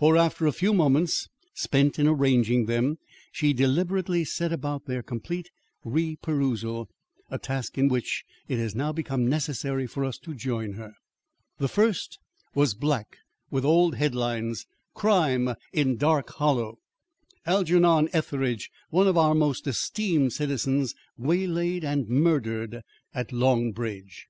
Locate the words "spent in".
1.54-2.08